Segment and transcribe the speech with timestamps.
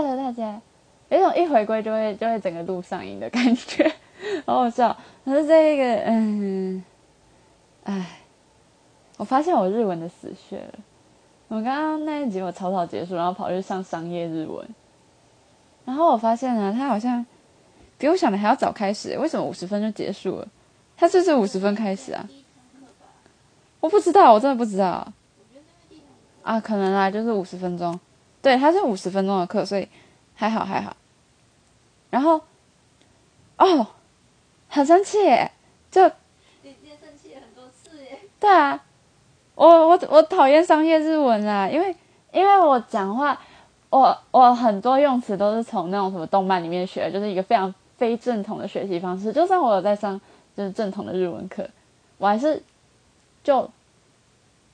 [0.00, 0.60] hello，大家，
[1.08, 3.92] 有种一回归就会就会整个路上瘾的感觉，
[4.46, 4.96] 好好笑。
[5.24, 6.84] 可是这个，嗯，
[7.82, 8.20] 哎，
[9.16, 10.78] 我发现我日文的死穴了。
[11.48, 14.64] 我刚刚那一集我草草结束，然后跑去上商业日文，
[15.84, 17.26] 然后我发现呢，他好像
[17.98, 19.18] 比我想的还要早开始。
[19.18, 20.48] 为什么五十分就结束了？
[20.96, 22.28] 他这是五十分开始啊？
[23.80, 25.12] 我不知道，我真的不知道。
[26.44, 27.98] 啊，可能啊，就是五十分钟。
[28.40, 29.88] 对，它是五十分钟的课，所以
[30.34, 30.96] 还好还好。
[32.10, 32.40] 然后，
[33.56, 33.86] 哦，
[34.68, 35.50] 很生气耶！
[35.90, 36.02] 就
[36.62, 38.18] 你今天生气很多次耶。
[38.40, 38.82] 对啊，
[39.54, 41.94] 我我我讨厌商业日文啊，因为
[42.32, 43.38] 因为我讲话，
[43.90, 49.32] 我我很多用词都是从那种什么动漫里面学的，就是一个非常非正统的学习方式。
[49.32, 50.18] 就算我有在上
[50.56, 51.68] 就是正统的日文课，
[52.16, 52.62] 我还是
[53.42, 53.68] 就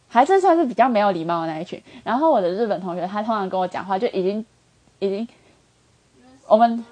[0.08, 1.82] 还是算是比较没有礼貌的那一群。
[2.02, 4.44] 然后我的日本同学，他通常跟我讲话就已经
[4.98, 5.26] 已经
[6.46, 6.84] 我们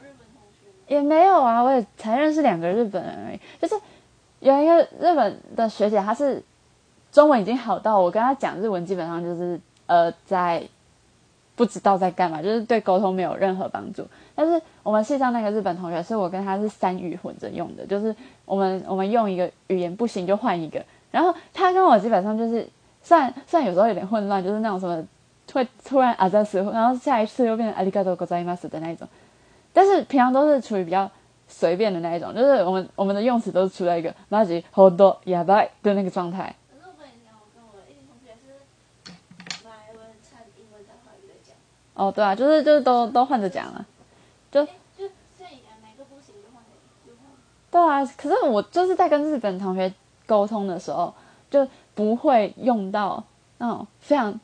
[0.89, 3.41] 也没有啊，我也才认识两个日本人而已。
[3.61, 3.75] 就是
[4.41, 6.43] 有一个日本的学姐，她是
[7.11, 10.63] 中文已经好到我跟她讲日文，基本上就是呃在
[11.55, 14.05] 不知道在干嘛，就是对沟通没有任何帮助。
[14.35, 18.15] 但是我们系上那个日本同学，是我跟他是三语混着用的，就是
[18.47, 20.83] 我们我们用一个语言不行就换一个。
[21.11, 22.67] 然后他跟我基本上就是，
[23.02, 25.02] 虽然虽然有时候有点混乱，就是那种什么
[25.54, 29.08] 会突然啊在死，然后下一次又变成ありがとうございます的那一种。
[29.74, 31.10] 但是平常都是处于比较
[31.48, 36.54] 随便的那一种，就是我们我们的用词都是处在一个马吉好多哑巴的那个状态。
[36.70, 39.14] 可是我跟你讲，我跟我的一群同学是
[39.64, 41.56] 马来文掺英文掺华语在讲，
[41.94, 43.86] 哦，对啊，就是就是都都换着讲啊。
[44.52, 45.06] 就诶就
[45.38, 47.26] 所以哪个不行就换哪个，就换。
[47.72, 49.94] 对啊，可是我就是在跟日本同学
[50.26, 51.14] 沟通的时候，
[51.50, 53.25] 就 不会用到
[53.59, 54.41] 那种非常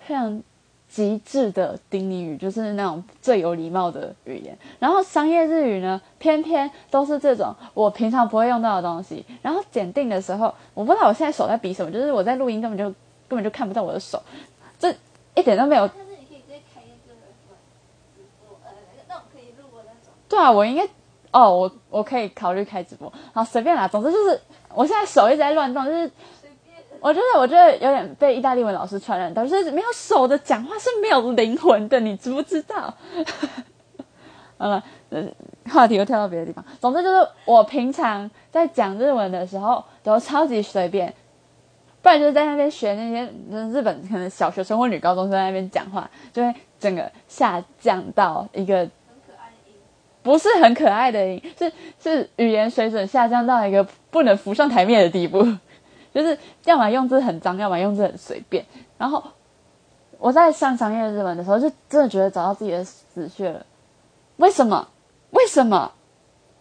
[0.00, 0.42] 非常
[0.88, 4.56] 极致的丁尼语，就是那种最有礼貌的语言。
[4.78, 9.24] 然后商业日语呢，偏偏都是这种我平常不会用到的东西。
[9.40, 12.84] 然后检定的时候，我不知道我现在手在比什么，就是我在录音根本就
[13.28, 14.22] 根本就看不到我的手，
[14.78, 14.94] 这
[15.34, 17.14] 一点都没有但是你可以直接开一个
[18.14, 20.12] 直播，呃，那个那种可以录的那种。
[20.28, 20.86] 对啊，我应该
[21.30, 23.88] 哦，我我可以考虑开直播，好随便啦。
[23.88, 24.38] 总之就是
[24.74, 26.10] 我现在手一直在乱动，就是。
[27.02, 32.94] 我觉得我觉得有点被意大利文老师传染到，就是没有手的讲话是没有灵魂的，你知不知道？
[34.56, 34.82] 好了，
[35.68, 36.64] 话题又跳到别的地方。
[36.80, 41.12] 总之就是我平常在讲日文的时候都超级随便，
[42.00, 43.28] 不然就是在那边学那些
[43.72, 48.88] 日本可能小学生或女高中生在那边讲话，就会整个下降到一个，
[50.22, 55.44] 不是很可爱的音，是是语言水准下降到一个不能浮上台面的地步，
[56.13, 58.65] 就是要么用字很脏，要么用字很随便。
[58.97, 59.23] 然后
[60.17, 63.65] 我在上商业日文的时候，就真的觉得找到自己的死穴了。
[64.37, 64.87] 为什么？
[65.31, 65.91] 为什么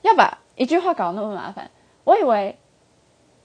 [0.02, 1.70] 要把一句话搞得那么麻烦？
[2.04, 2.58] 我以为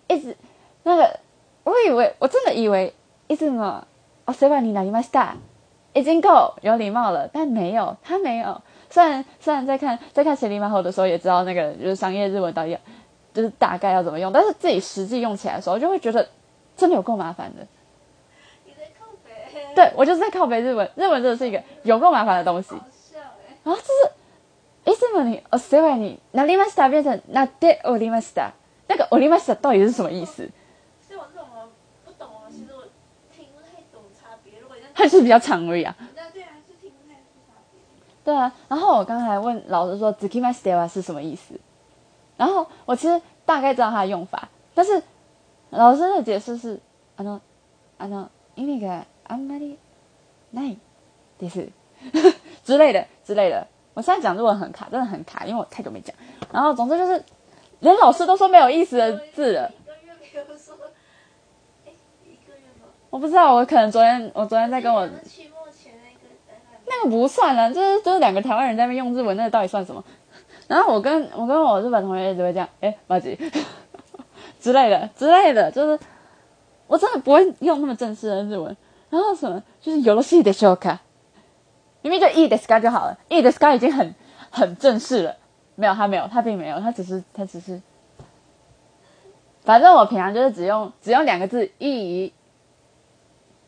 [0.07, 0.35] 一直
[0.84, 1.19] 那个，
[1.63, 2.94] 我以为我真的以为
[3.28, 3.88] 一直么
[4.25, 5.34] 哦，谁把你拿りました
[5.94, 8.62] 已经够有礼貌了，但没有，他没有。
[8.90, 12.79] 虽然虽然在看在看《神力马后》的时候，也知道那个就是商业日文到底要
[13.35, 16.28] 就是大概要怎么用，但是自己实际用起来的时候，就会觉得
[16.75, 17.66] 真的有够麻烦的。
[18.66, 19.74] 你在靠北。
[19.75, 22.75] 对我就是在靠背日文，日文真的是一个有够麻烦的东西。
[22.75, 23.56] 好笑哎。
[23.63, 24.12] 然后就是
[24.84, 28.52] いつもにお世話になりました变成なっておりました，
[28.88, 30.50] 那个おりました到底是什么意思？
[31.07, 31.69] 所以我这种我
[32.03, 32.84] 不懂哦，其实我
[33.31, 34.59] 听不太懂差别。
[34.59, 35.96] 如果这样，它就是比较长而已啊。
[36.16, 37.79] 那对啊，是听不太出差别。
[38.24, 41.53] 对啊，然后我刚才问老师说 z k i m a s t e w a 是什么意思，
[42.38, 45.02] 然后我其实大概知道它的用法，但是
[45.69, 46.79] 老师的解释是
[47.18, 47.40] あの
[47.97, 49.78] あの意味があんまり
[50.53, 50.78] ない
[51.40, 51.69] です
[52.66, 53.68] 之类的之类的。
[53.94, 56.16] 我现在讲日文很卡，真的很卡，因为我太久没讲。
[56.52, 57.24] 然后总之就是，
[57.81, 59.69] 连老师都说没有意思的字了。
[59.69, 60.75] 一个月没有说，
[61.85, 61.91] 哎，
[62.24, 62.88] 一个月吧。
[63.09, 70.03] 我不知道，我可能昨天我昨天在跟我那期末前那个在那里那个不算了，就是就是两个台湾人在那边用日文，那个到底算什么？
[70.67, 73.38] 然后我跟我跟我日本同学一直会这样，哎，马吉
[74.59, 75.99] 之类的之类的，就是
[76.88, 78.76] 我真的不会用那么正式的日文。
[79.09, 80.99] 然后什么就是有了戏的时候看，
[82.02, 84.16] 明明就いいですか就好了，いいですか已经很
[84.49, 85.35] 很正式了。
[85.76, 87.82] 没有，他没有，他并没有，他只是他只是，
[89.64, 92.32] 反正我平常就是只用只用两个字いい，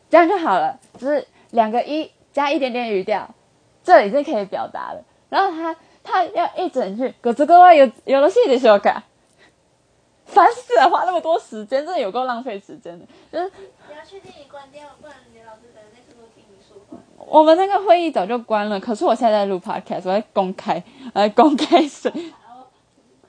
[0.09, 3.29] 这样就好了，就是两个一加一点点语调，
[3.83, 5.03] 这已经可以表达了。
[5.29, 5.75] 然后他
[6.08, 9.02] 他要一整句，可这个有有了戏的时候看，
[10.24, 13.04] 烦死了，花那么多时间，真的有够浪费时间的。
[13.30, 13.52] 就是
[13.88, 16.96] 你要确定你关掉，不然你老师在偷偷听你说话。
[17.26, 20.82] 我们那个会议早就关了，可是我现在在录 podcast，我在公开，
[21.12, 22.10] 我在公开水。
[22.14, 22.66] 然后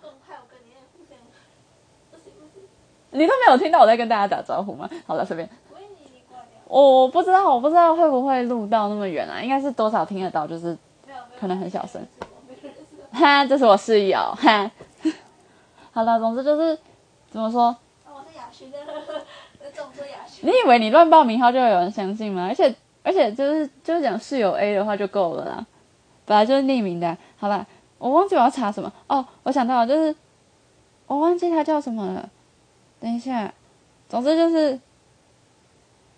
[0.01, 0.57] 公开我跟
[3.11, 4.89] 你都没有听到我在跟大家打招呼吗？
[5.05, 5.49] 好了，随便。
[5.73, 9.41] 喂你你挂掉，我不知道，我不知道会不会录到那么远啊？
[9.41, 10.77] 应该是多少听得到，就是
[11.39, 12.01] 可能很小声。
[13.11, 14.69] 哈，这是我室友哈。
[15.91, 16.77] 好了，总之就是
[17.29, 17.75] 怎么说？
[18.05, 18.69] 哦我是雅轩
[20.41, 22.47] 你，以为你乱报名号就会有人相信吗？
[22.47, 22.73] 而且
[23.03, 25.65] 而且就是就是讲室友 A 的话就够了啦，
[26.25, 27.17] 本来就是匿名的啊。
[27.37, 27.65] 好啦，
[27.97, 30.15] 我忘记我要查什么哦，我想到了，就是
[31.07, 32.29] 我忘记他叫什么了。
[32.99, 33.53] 等一下，
[34.07, 34.79] 总之就是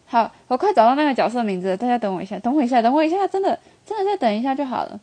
[0.05, 4.99] 好，我快找到那个角色名字了，大家等我一下，等我一下，等我一下，真的真的再等一下就好了。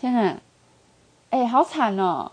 [0.00, 0.40] 天啊，
[1.30, 2.32] 哎、好惨哦！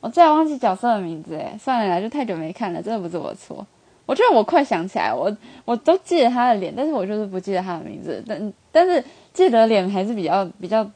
[0.00, 3.66] 我竟然忘记角色的名字，哎，算了啦，就太久没看了，真的不是我错。
[4.06, 8.22] 我觉得我快想起来，我我都记得他的脸，但是我就是不记得他的名字。
[8.26, 9.02] 但但是
[9.32, 10.88] 记得脸还是比较比较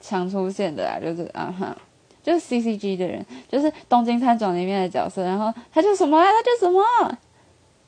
[0.00, 1.76] 常出现的啦，就是啊哈，
[2.22, 5.22] 就是 C C G 的人，就是《东京喰种》里面的角色。
[5.24, 6.24] 然后他叫什么啊？
[6.24, 7.18] 他叫什么？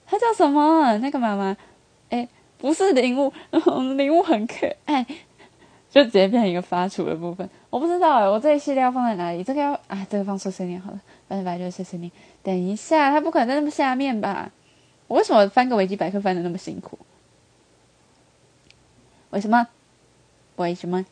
[0.07, 0.97] 他叫什么？
[0.99, 1.57] 那个妈妈，
[2.11, 3.33] 哎，不是铃木，
[3.97, 5.05] 铃木很可爱，
[5.95, 7.49] 就直接变成一个发出的部分。
[7.71, 9.45] 我不知道哎，我这一系列要放在哪里？
[9.45, 12.11] 这个要啊，这个放碎碎念好了，反正反正就是碎碎念。
[12.43, 14.51] 等一下，它不可能在那么下面吧？
[15.07, 16.99] 我为什么翻个维基百科翻的那么辛苦？
[19.31, 19.69] 为什么？
[20.57, 21.07] 为什么？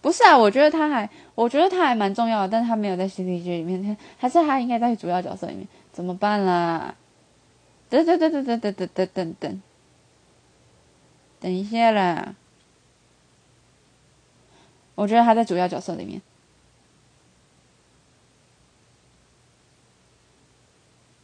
[0.00, 6.94] 不是啊，我觉得他还，我觉得他还蛮重要的，但是他没有在 C D G 里面，还是他应该在主要角色里面，怎么办啦？
[7.88, 9.62] 等等等等等等等等等，
[11.40, 12.36] 等一下啦！
[15.00, 16.20] 我觉得他在主要角色里面。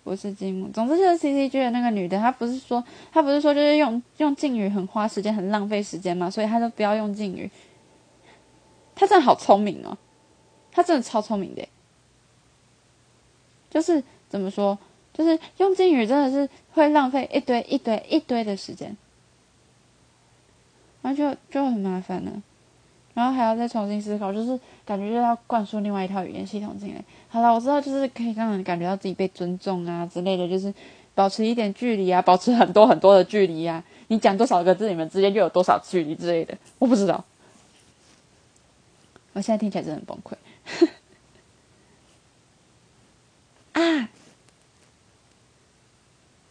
[0.02, 2.82] 不是积木，总之就是 C C G 的那个女的，她不是说
[3.12, 7.50] 她不是说就是用用敬语很花时间，很浪费时间嘛，所以她都不要用敬语。
[8.94, 9.99] 她真的好聪明哦，
[10.70, 11.69] 她真的超聪明的。
[13.69, 14.78] 就是怎么说，
[15.12, 18.96] 就是用敬语真的是会浪费一堆一堆一堆的时间，
[21.02, 22.43] 然后就就很麻烦了。
[23.16, 27.02] 然后还要再重新思考，就是感觉就要灌输另外一套语言系统进来。
[27.30, 30.72] 好了，我知道，就是可以让人感觉到自己被尊重啊之类的，就是
[31.14, 33.82] 保持一点距离啊，保持很多很多的距离啊。
[34.08, 36.54] 你讲多少个字，你们之间就有多少距离之类的。
[36.78, 37.24] 我不知道，
[39.32, 40.34] 我现在听起来真的很崩溃。
[43.80, 44.10] 啊，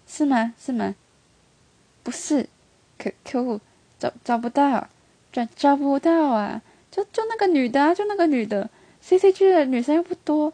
[0.08, 0.56] 是吗？
[0.60, 0.96] 是吗？
[2.02, 2.50] 不是，
[2.98, 3.62] 可可恶，
[4.00, 4.88] 找找不到。
[5.36, 6.62] 找找不到啊！
[6.90, 8.70] 就就那个女的啊，就那个女的
[9.02, 10.54] ，C C G 的女生又不多，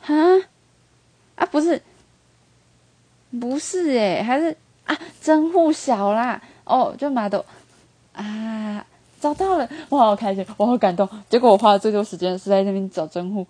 [0.00, 0.14] 哈
[1.36, 1.80] 啊不是，
[3.38, 7.44] 不是诶，还是啊真户小啦哦，就马豆
[8.14, 8.84] 啊
[9.20, 11.08] 找到了，我好开心，我好感动。
[11.30, 13.46] 结果我花了最多时间是在那边找真户，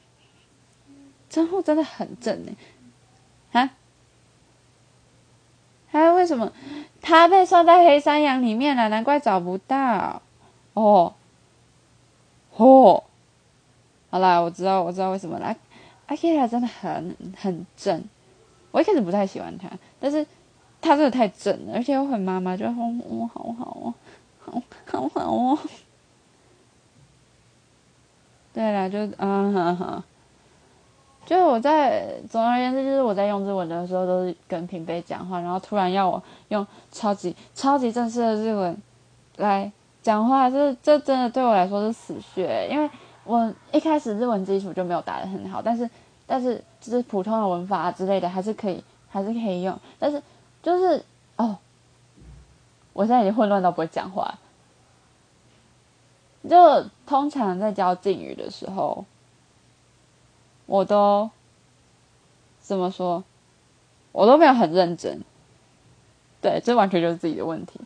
[1.31, 3.71] 真户真的很正诶，啊，
[5.87, 6.53] 还有为什么？
[7.07, 10.23] 他被算在黑山羊里面了，难怪找不到。
[10.73, 11.13] 哦，
[12.57, 13.05] 哦，
[14.09, 15.55] 好啦，我知道，我知道为什么了。
[16.07, 18.03] 阿 K 拉真的很很正，
[18.71, 19.69] 我一开始不太喜欢他，
[20.01, 20.27] 但是
[20.81, 22.75] 他真的太正了，而且又很妈妈，就哦，
[23.07, 23.95] 哦好好哦，
[24.41, 25.59] 好好好哦。
[28.55, 30.05] 对啦，就啊哈哈。
[31.27, 38.77] 就是我在，总而言之，就是我在用日文的时候都是跟平辈讲话，然后突然要我用超级超级正式的日文
[39.37, 42.91] 来讲话，这这真的对我来说是死穴，因为
[43.25, 45.89] 我一开始日文基础就没有打得很好，但是
[46.27, 50.23] 但是就是普通的文法之类的还是可以还是可以用，但是
[50.63, 51.03] 就是
[51.37, 51.57] 哦，
[52.93, 54.35] 我现在已经混乱到不会讲话，
[56.49, 59.05] 就通常在教敬语的时候。
[60.67, 61.31] 我都
[62.61, 63.23] 怎么说？
[64.13, 65.21] 我都没有很认真，
[66.41, 67.81] 对，这完全就是自己的问题。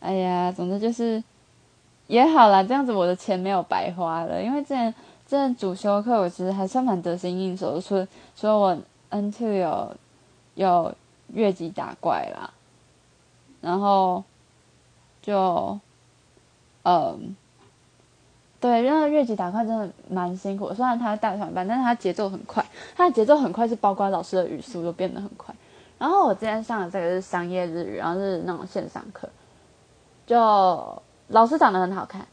[0.00, 1.22] 哎呀，总之就是
[2.08, 4.42] 也好啦，这样子我的钱没有白花了。
[4.42, 4.92] 因为之前
[5.26, 8.76] 之前主修课我其实还算蛮得心应手的，说说我
[9.10, 9.96] N two 有
[10.56, 10.94] 有
[11.28, 12.52] 越级打怪啦，
[13.60, 14.24] 然后
[15.22, 15.78] 就
[16.82, 17.36] 嗯。
[18.64, 20.72] 对，因为越级打怪真的蛮辛苦。
[20.72, 22.64] 虽然他带团班，但是他节奏很快，
[22.96, 25.54] 他的节奏很快是包括老师的语速都变得很快。
[25.98, 29.28] 然后我今天上的这个是商业日语，然后是那种线上课，
[30.26, 32.26] 就老师长得很好看，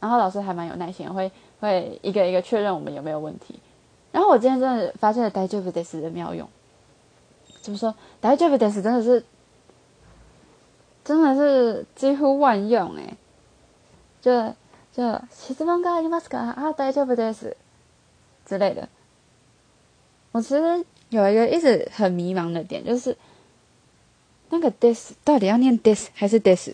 [0.00, 3.60] 然后老师还蛮有耐心，会会一个一个确认我们有没有问题。
[4.10, 6.48] 然后我今天真的发现了 “daiju b des” 的妙用。
[7.62, 9.24] 怎么说？“daiju b des” 真的是，
[11.04, 13.16] 真的是几乎万用哎！
[14.20, 14.32] 就
[14.95, 17.53] 就“質問がありますか？”啊，“daiju b des”
[18.45, 18.89] 之类的。
[20.31, 23.17] 我其实有一个一直很迷茫的点，就是
[24.49, 26.73] 那个 “des” 到底要念 “des” 还是 “des”？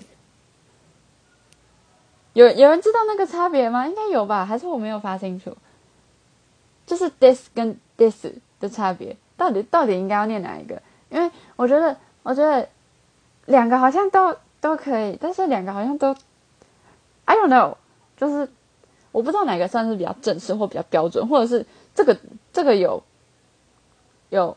[2.33, 3.87] 有有人知道那个差别吗？
[3.87, 4.45] 应该有吧？
[4.45, 5.57] 还是我没有发清楚？
[6.85, 8.27] 就是 this 跟 this
[8.59, 10.81] 的差别，到底到底应该要念哪一个？
[11.09, 12.69] 因为我觉得，我觉得
[13.47, 16.15] 两个好像都都可以，但是两个好像都，
[17.25, 17.75] I don't know，
[18.22, 18.48] 就是
[19.10, 22.16] 我不知道哪个算是比较正式或比较标准，或者是这个
[22.52, 23.02] 这个有
[24.30, 24.56] 有，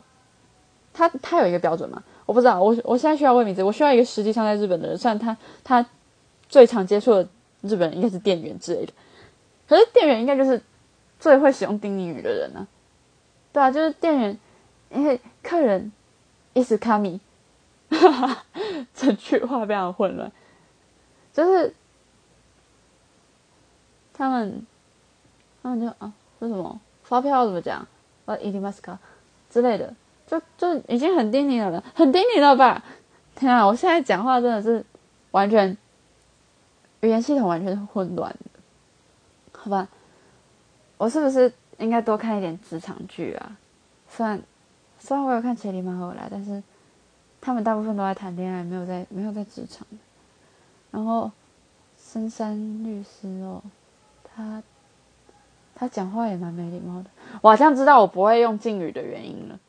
[0.94, 2.04] 他他有一个标准吗？
[2.28, 5.86] 我不知道，我我现在需要问名字，我需要一个实际上在日本的人，虽然他他
[6.48, 7.28] 最常接触的
[7.62, 8.94] 日本人应该是店员之类的，
[9.68, 10.62] 可是店员应该就是。
[11.18, 12.68] 最会使用丁宁语的人呢？
[13.54, 14.38] 对啊，就是店员，
[14.92, 15.92] 因为客人
[16.54, 17.20] 一直卡米，
[18.94, 20.30] 这句话非常混乱。
[21.34, 21.74] 就是
[24.18, 24.66] 他们，
[25.62, 27.86] 他们就啊，说什么发票怎么讲？
[28.26, 28.98] 啊，伊迪马斯卡
[29.50, 29.94] 之类的，
[30.26, 32.84] 就就已经很丁宁了，很丁宁了吧？
[33.36, 34.84] 天啊，我现在讲话真的是
[35.32, 35.78] 完全
[37.02, 38.60] 语言系统完全是混乱的，
[39.52, 39.88] 好吧？
[40.98, 43.58] 我是不是应该多看一点职场剧啊？
[44.08, 44.42] 虽然
[44.98, 46.64] 虽然我有看《千里马后来》，但是
[47.42, 49.86] 他们大部分都在谈恋爱，没有在没有在职场。
[50.90, 51.30] 然后
[51.98, 53.62] 深山律师哦，
[54.36, 54.64] 他
[55.76, 57.10] 他讲话也蛮没礼貌的。
[57.42, 59.60] 我好像知道我不会用敬语的原因了，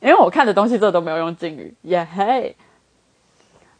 [0.00, 1.74] 因为我看的东西这都没有用敬语。
[1.82, 2.56] 耶嘿。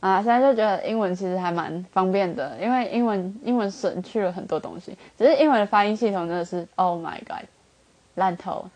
[0.00, 4.99] 啊，现在就觉得英文其实还蛮方便的，因为英文英文省去了很多东西。
[5.16, 7.44] 只是英文的发音系统真的是，Oh my god，
[8.16, 8.68] 烂透。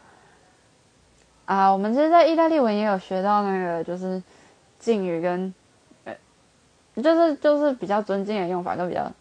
[1.45, 4.23] 啊，我们其实，在意大利文也有学到那个，就是
[4.78, 5.52] 敬语跟，
[6.04, 6.14] 呃，
[7.02, 9.12] 就是就是比较尊敬的用法，跟比较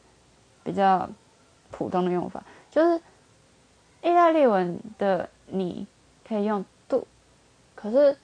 [0.64, 1.10] 比较
[1.78, 2.42] 普通的用法。
[2.72, 3.02] 就是
[4.02, 5.86] 意大利文的你
[6.26, 7.06] 可以用 do，
[7.76, 8.18] 可是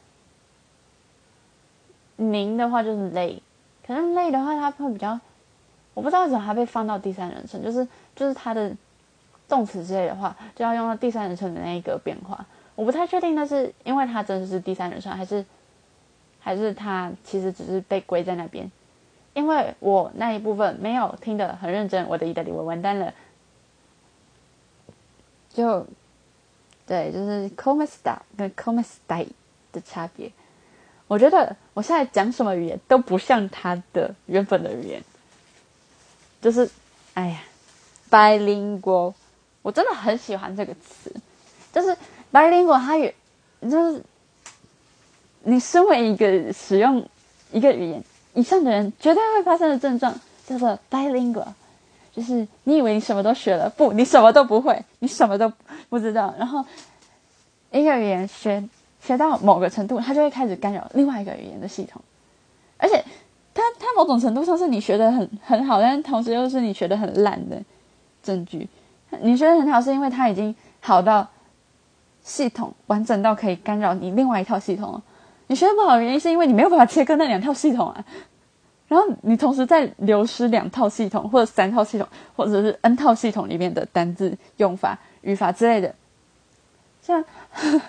[2.15, 3.41] 您的话就是累。
[3.85, 5.19] 可能累的话，它会比较，
[5.93, 8.71] 我不知道为什么它被放到第三人称，就是就是它的
[9.49, 12.45] 动词之类的话，就要用到第三人称的那一个变化。
[12.75, 15.45] 我不太确定那是因为它真的是第三人称，还是
[16.39, 18.71] 还是它其实只是被归在那边。
[19.33, 23.13] 因为我那一部分没有听得很认真，我的意大利文完蛋了。
[25.53, 25.85] 就
[26.85, 29.27] 对，就是 come sta 跟 come stai
[29.71, 30.31] 的差别。
[31.07, 35.03] 我觉得我现在讲什么语言都不像他的原本的语言，
[36.41, 36.69] 就是，
[37.13, 37.41] 哎呀
[38.09, 39.13] ，bilingual，
[39.61, 41.13] 我真的很喜欢这个词，
[41.73, 41.95] 就是
[42.31, 43.13] bilingual，它也
[43.61, 44.01] 就是
[45.43, 47.05] 你身为一个使用
[47.51, 48.03] 一个语言
[48.33, 50.17] 以上的人，绝对会发生的症状
[50.47, 51.47] 叫做 bilingual，
[52.13, 55.51] 就是你以为你什么都学了，不，你什么都不会，你什么都
[55.89, 56.63] 不知道，然后
[57.71, 58.63] 一个语言学。
[59.03, 61.99] 学到某个程度，它就会开始干扰另外一个语言的系统，
[62.77, 63.03] 而且
[63.51, 67.59] 它它某种程度上是你学的很很好，但同时又是你学的很烂的
[68.21, 68.69] 证据。
[69.21, 71.27] 你学的很好，是因为它已经好到
[72.21, 75.01] 系统完整到可以干扰你另外一套系统了。
[75.47, 78.05] 你学的不好的原因是因为你没有办法切割那两套系统啊。
[78.91, 82.05] 然后你同时在流失两套系统，或者三套系统，
[82.35, 85.95] 或者是 n 套系统里面的单字用法、语法之类的，
[87.01, 87.23] 像。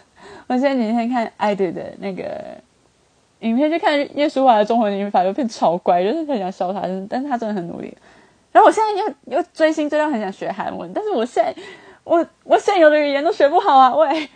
[0.47, 2.57] 我现在每天看爱对的那个
[3.41, 7.93] 影片，就看叶舒华的中文语法，就变超乖，就是很想笑他，但是他真的很努力。
[8.53, 11.53] 然后我现在又又追星追到很想学韩文，但是我现在
[12.05, 13.93] 我我现有的语言都学不好啊！
[13.97, 14.29] 喂，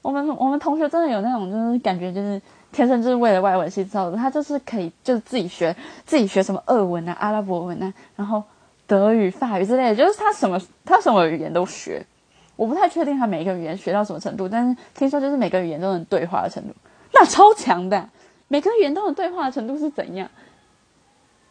[0.00, 2.40] 我们我们同学真的有那种就是感觉就是
[2.74, 8.42] 天生就是为了外文系造的，他就是可以就是自己学自己学什么俄文啊、阿拉伯文啊，然后
[8.86, 12.04] 德语、法语之类的，就是他什么他什么语言都学。
[12.56, 16.74] 我不太确定他每一个语言学到什么程度，但是听说就是每个语言都能对话的程度，
[17.12, 18.08] 那超强的。
[18.46, 20.28] 每个语言都能对话的程度是怎样？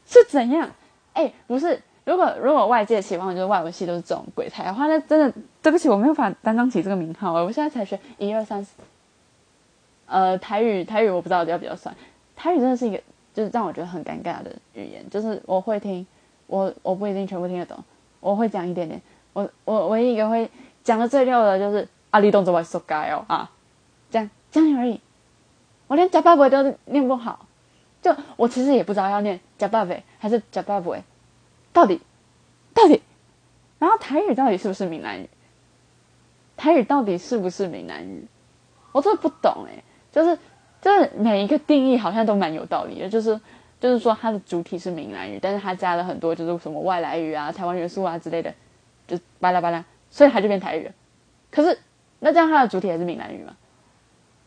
[0.05, 0.69] 是怎样？
[1.13, 7.33] 哎，不是，如果如果外界期望就是外文系都是这种鬼才的话，那真的对不起，我没有法担当起这个名号。
[7.33, 8.73] 我现在才学一二三四，
[10.05, 11.95] 呃，台语台语我不知道要不要算，
[12.35, 13.01] 台语真的是一个
[13.33, 16.05] 就是让我觉得很尴尬的语言，就是我会听，
[16.47, 17.77] 我我不一定全部听得懂，
[18.19, 19.01] 我会讲一点点，
[19.33, 20.49] 我我唯一一个会。
[20.83, 23.49] 讲的最溜的就是阿里动作外说该哦啊，
[24.11, 24.99] 这样这样而已。
[25.87, 27.45] 我连加巴布都念不好，
[28.01, 30.93] 就我其实也不知道要念加巴布还是加巴布，
[31.71, 32.01] 到底
[32.73, 33.01] 到底，
[33.79, 35.29] 然后台语到底是不是闽南语？
[36.57, 38.27] 台语到底是不是闽南语？
[38.91, 39.81] 我真的不懂哎，
[40.13, 40.37] 就是
[40.81, 43.37] 就是每一个定义好像都蛮有道理的，就是
[43.81, 48.53] 就是说它的主体是闽南语，但是它加了很多就是什么外来语啊、台湾元素啊之类的，
[49.07, 50.91] 就巴拉巴拉，所以它就变台语了。
[51.51, 51.77] 可是
[52.19, 53.55] 那这样它的主体还是闽南语吗？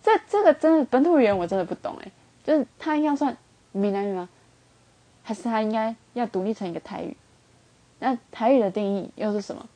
[0.03, 2.11] 这这个真的本土语言我真的不懂哎，
[2.45, 3.37] 就是它应该算
[3.73, 4.29] 闽南语吗？
[5.25, 7.17] 还是它应该要独立成一个台语？
[7.99, 9.67] 那台语的定义又是什么？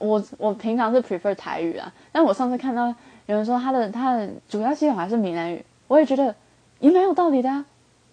[0.00, 2.92] 我我平常是 prefer 台语啊，但我上次看到
[3.26, 6.34] 有人说他的他的主要系统还是闽南语，我也觉得
[6.80, 7.64] 也蛮有道理的啊。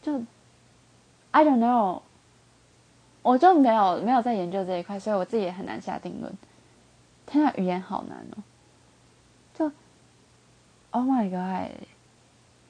[0.02, 0.22] 就
[1.32, 2.02] I don't know，
[3.22, 6.34] 我就没有没有在研究这一块，所以我自己也很难下定论。
[7.26, 8.44] 天呐，语言好难哦！
[9.54, 9.72] 就
[10.92, 11.72] Oh my god，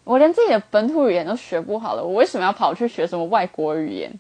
[0.04, 4.20] 我连自己的本土语言都学不好了，我为什么要跑去学什么外国语言？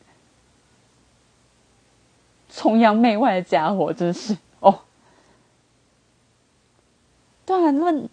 [2.49, 4.79] 崇洋媚外的家伙，真是哦！
[7.51, 8.09] 对啊，论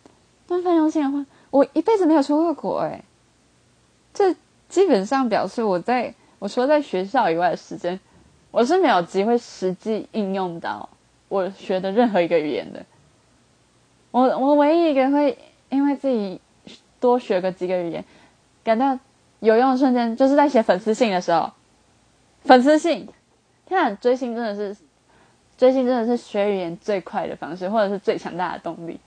[0.49, 3.01] 论泛用性的话，我一辈子没有出过国哎。
[4.13, 4.35] 这
[4.69, 8.01] 基本上表示我在我说在学校以外的时间，
[8.51, 10.89] 我是没有机会实际应用到
[11.29, 12.85] 我学的任何一个语言的。
[14.11, 16.41] 我我唯一一个会因为自己
[16.99, 18.05] 多学个几个语言
[18.65, 18.99] 感到
[19.39, 21.49] 有用的瞬间，就是在写粉丝信的时候，
[22.43, 23.09] 粉丝信。
[23.67, 24.77] 天啊，追星真的是，
[25.57, 28.99] 追星真的是学语言最快的方式，或者是最强大的动力。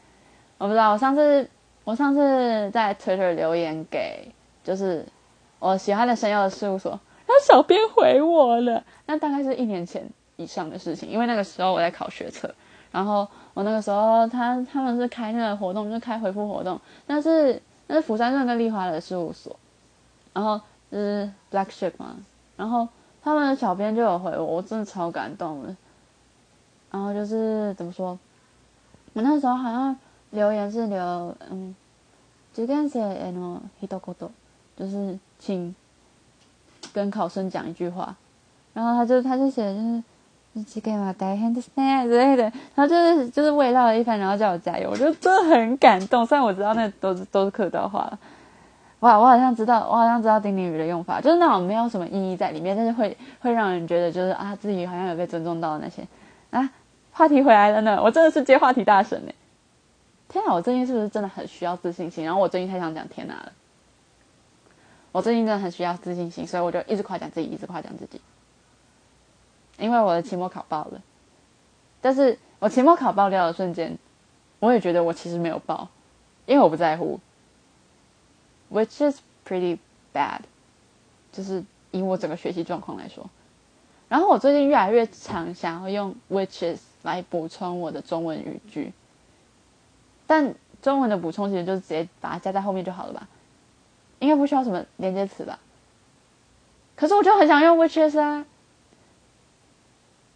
[0.62, 1.50] 我不知道，我上次
[1.84, 4.32] 我上次在 Twitter 留言给
[4.64, 5.04] 就是
[5.58, 8.84] 我喜欢的声优的事务所，然后小编回我了。
[9.08, 12.54] 那大概是一年前以上的事情，因为那个时候我在考学测，
[12.92, 19.56] 然后我那个时候他他们是开那个活动，就是开回复活动，那是那是釜山润跟丽花的事务所，
[20.32, 22.16] 然后就是 Black Ship 嘛，
[22.56, 22.88] 然后。
[23.24, 25.76] 他们的小编就有回我，我真的超感动的。
[26.90, 28.18] 然后就是怎么说，
[29.14, 29.96] 我那时候好像
[30.31, 31.75] 留言是留嗯，
[32.55, 34.31] 受験生への一言，
[34.77, 35.75] 就是请
[36.93, 38.15] 跟考生讲一句话。
[38.75, 40.03] 然后他就他就写就是
[40.67, 42.43] 受験は大変ですね之类的，
[42.75, 46.27] 然后就是就是慰劳了一番，然后叫我加油，我就真的很感动。
[46.27, 48.19] 虽然我知道那都是都是客套话。
[49.01, 56.03] 哇，我好像知道，我好像知道丁宁语的用法，就是那种没有什么意义在里面，但是会会让人觉得就是啊，自己好像有被尊重到的那些
[56.51, 56.69] 啊。
[57.13, 59.33] 话题回来了呢，我真的是接话题大神呢。
[60.32, 62.24] 天哪，我最近是不是真的很需要自信心？
[62.24, 63.52] 然后我最近太想讲天哪了。
[65.12, 68.22] 我最近真的很需要自信心，所以我就一直夸奖自己，一直夸奖自己。
[69.78, 71.02] 因为我的期末考爆了，
[72.00, 73.98] 但是我期末考爆掉的瞬间，
[74.60, 75.90] 我也觉得我其实没有爆，
[76.46, 77.20] 因为我不在乎。
[78.72, 79.80] Which is pretty
[80.14, 80.40] bad，
[81.34, 83.30] 就是以我整个学习状况来说。
[84.08, 88.94] 然后我最近越来越常想要用 which is 来补充我的中文语句，
[90.32, 93.28] 但中文的补充其实就是直接把它加在后面就好了吧？
[94.20, 95.60] 应该不需要什么连接词吧？
[96.96, 98.46] 可是我就很想用 which is 啊，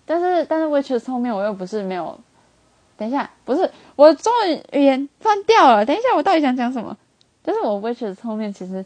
[0.05, 2.19] 但是但是 which is 后面我又不是没有，
[2.97, 6.97] 等一下，不是我中文语言断掉了，等一下我到底想讲什么？
[7.41, 8.85] 但是我 which is 后面其实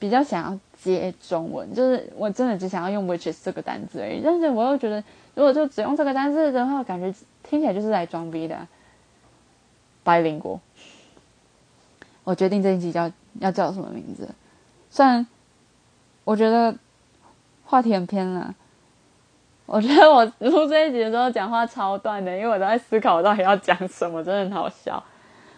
[0.00, 4.20] 比较想要接中文，就是我真的只想要用 which is 这个单字而已。
[4.24, 5.04] 但是我又觉得，
[5.36, 8.66] 如果就只用这个单字的话，感觉听起来就是来装逼的。
[10.08, 10.58] 白灵国，
[12.24, 14.26] 我决定这一集叫要叫什么名字？
[14.88, 15.26] 虽然
[16.24, 16.74] 我觉得
[17.66, 18.54] 话题很偏了，
[19.66, 25.04] 我觉得我录这一集的时候讲话超断的，因为我都在思考我到底要讲什么，真的很好笑。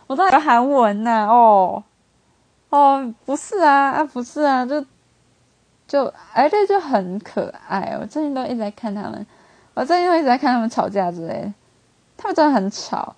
[0.09, 1.85] 我在韩文呢，哦。
[2.71, 4.85] 哦，不是啊，啊不是啊，就
[5.87, 7.97] 就哎，这就很可爱。
[8.01, 9.25] 我最近都一直在看他们，
[9.75, 11.53] 我最近都一直在看他们吵架之类。
[12.17, 13.15] 他们真的很吵。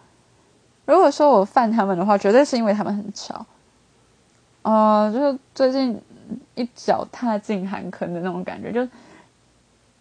[0.93, 3.47] 如果说我犯他们的话，绝对是因为他们很吵。
[4.63, 5.99] 哦，就是最近
[6.55, 8.87] 一脚踏进韩坑的那种感觉，就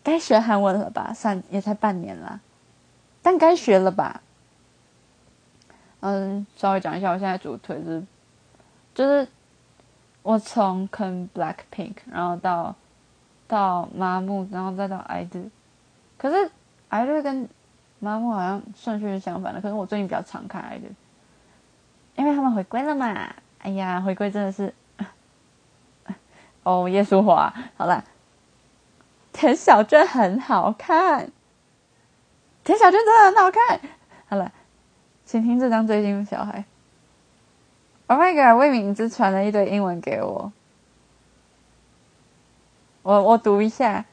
[0.04, 1.13] 该学韩文了吧？
[1.13, 2.39] 算也才半年了，
[3.21, 4.21] 但该学了吧？
[6.01, 8.04] 嗯，稍微讲一下，我现在主推是
[8.93, 9.27] 就是。
[10.23, 12.75] 我从坑 Black Pink，然后到
[13.47, 15.49] 到麻木，然后再到 I do
[16.15, 16.51] 可是
[16.89, 17.49] I do 跟
[18.01, 19.61] 麻木好像顺序是相反的。
[19.61, 20.81] 可是我最近比较常看 IG，
[22.17, 23.33] 因为他们回归了嘛。
[23.59, 24.73] 哎呀，回归真的是
[26.63, 28.03] 哦，耶稣华，好了，
[29.31, 31.31] 田小娟很好看，
[32.63, 33.79] 田小娟真的很好看。
[34.27, 34.51] 好了，
[35.25, 36.65] 请听这张最近的小孩。
[38.07, 38.59] Oh my god！
[38.59, 40.51] 魏敏之传了一堆英文给我，
[43.03, 44.03] 我我读一下。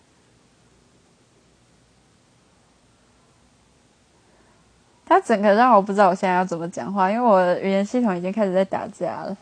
[5.08, 9.34] 它整个让我不知道我现在要怎么讲话，因为我的语言系统已经开始在打架了。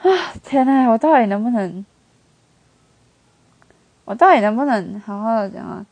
[0.00, 0.08] 啊，
[0.44, 1.84] 天呐，我到底能不能？
[4.04, 5.84] 我到底能不能好好的讲话？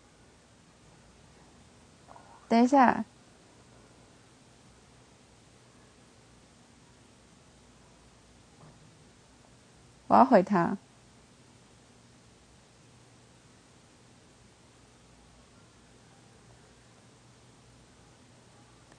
[2.48, 3.04] 等一下，
[10.06, 10.76] 我要回他。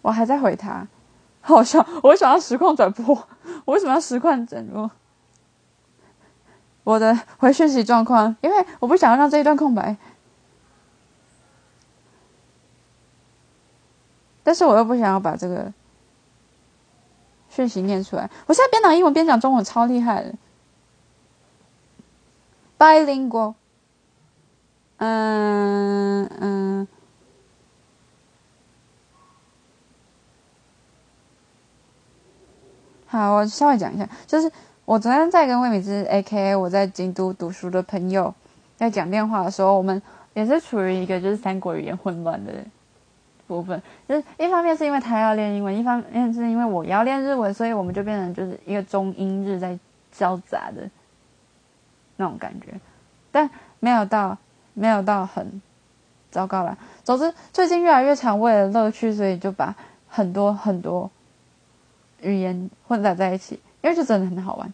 [0.02, 0.88] 我还在回他，
[1.42, 1.86] 好笑！
[2.04, 3.16] 我为什么要实况转播？
[3.66, 4.90] 我为什么要实况转播？
[6.84, 9.96] 我的回讯息状况，因为我不想要让这一段空白，
[14.44, 15.72] 但是我又不想要把这个
[17.50, 18.28] 讯息念出来。
[18.48, 20.34] 我现在边讲英文边讲中文，超厉害的
[22.80, 23.54] ，bilingual。
[24.98, 26.88] 嗯嗯。
[33.12, 34.50] 好，我稍微讲一下，就是
[34.86, 36.56] 我昨天在跟魏敏之 （A.K.A.
[36.56, 38.34] 我在京都读书的朋友）
[38.78, 40.02] 在讲电话的时候，我们
[40.34, 42.54] 也是处于一个就是三国语言混乱的
[43.48, 43.84] 部分。
[44.08, 49.78] 就是一方面是因为他要练英文，一方面是因为我要练日文，所以我们就变成就是一个中英日在
[50.14, 50.90] 交杂的
[52.16, 52.68] 那种感觉，
[53.30, 53.50] 但
[53.82, 54.38] 没有到
[54.74, 55.62] 没有到很
[56.30, 56.78] 糟糕啦。
[57.04, 59.76] 总之，最近越来越常为了乐趣，所以就把
[60.08, 61.12] 很多很多。
[62.22, 64.74] 语言混杂在一起，因为就真的很好玩。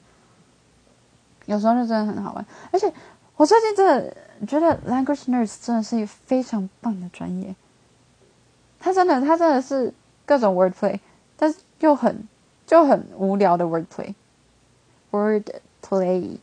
[1.46, 2.92] 有时候就真的很好玩，而且
[3.38, 7.56] 我最近真的觉得 language nurse 真的是一个非常棒的专业。
[8.78, 9.94] 他真的，他真的是
[10.26, 11.00] 各种 wordplay，
[11.38, 12.28] 但是又很
[12.66, 14.14] 就很无聊的 wordplay。
[15.10, 16.38] wordplay，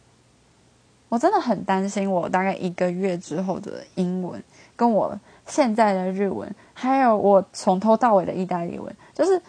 [1.11, 4.43] 我真的很担心，我大概一个月之后的英文，
[4.75, 9.43] 跟我现在的日文，还有我从头到尾的意大利文，就是。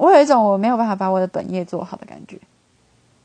[0.00, 2.40] 我有一种我没有办法把我的本业做好的感觉，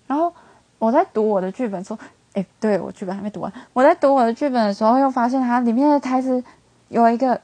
[0.07, 0.33] 然后
[0.77, 1.97] 我在读我的剧本说，
[2.33, 3.53] 哎，对我剧本还没读完。
[3.71, 6.43] 我在读我的剧本的时候，又发现它里面的台词
[6.89, 7.39] 有一个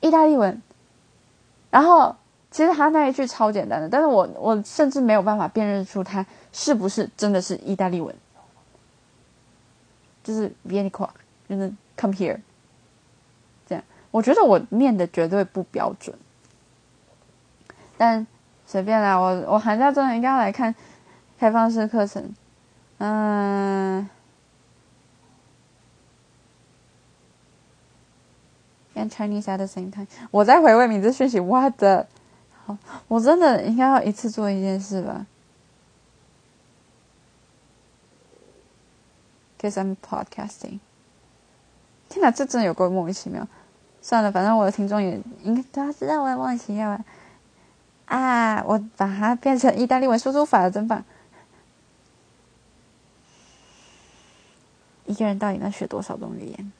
[0.00, 0.60] 意大利文，
[1.70, 2.16] 然后
[2.50, 8.12] 其实他那一句超简单的，但是我我甚至没有办法辨认出它是不是真的是意大利文，
[10.24, 11.08] 就是 vieni qua，
[11.48, 12.40] 就是 come here，
[13.68, 16.18] 这样，我觉得我念的绝对不标准，
[17.96, 18.26] 但。
[18.66, 20.74] 随便啦，我我寒假真的应该要来看
[21.38, 22.34] 开放式课程，
[22.98, 24.08] 嗯
[28.94, 30.06] ，and Chinese at the same time。
[30.30, 31.74] 我在回味名字讯息，what
[32.64, 32.76] 好，
[33.08, 35.26] 我真的应该要一次做一件事吧
[39.60, 40.80] ？Cause I'm podcasting。
[42.08, 43.46] 天哪，这真的有够莫名其妙。
[44.00, 46.98] 算了，反正我的听众也应该大家知道我莫名其妙。
[48.06, 48.62] 啊！
[48.64, 51.02] 我把它变成意大利文输出法了，真棒！
[55.06, 56.72] 一个人到底能学多少种语言？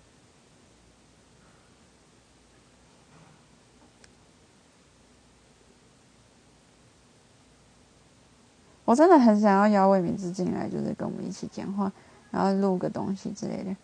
[8.85, 11.91] 我真的很想要邀魏敏之进来，就是跟我们一起讲话，
[12.31, 13.75] 然后录个东西之类的。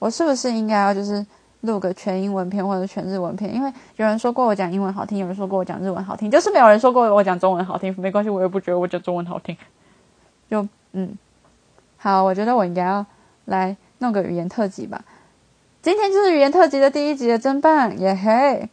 [0.00, 1.24] 我是不是应该要就是？
[1.62, 7.94] 录个全英文片或者全日文片，因为有人说过我讲英文好听，有人说过我讲日文好听，就是没有人说过我讲中文好听。
[8.00, 9.56] 没关系，我也不觉得我讲中文好听。
[10.48, 11.16] 就嗯，
[11.98, 13.04] 好，我觉得我应该要
[13.44, 15.04] 来弄个语言特辑吧。
[15.82, 18.68] 今天就是语言特辑的第一集了，真棒，耶嘿！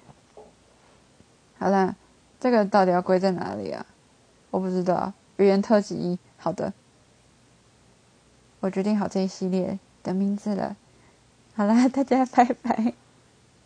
[1.58, 1.95] 好了，
[2.39, 3.86] 这个到底要归在哪里啊？
[4.52, 5.13] 我不知道。
[5.38, 6.73] 语言特辑，好的，
[8.60, 10.76] 我决定好这一系列的名字了。
[11.58, 13.07] 好啦，大家拜拜。